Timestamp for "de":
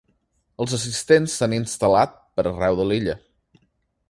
2.81-2.89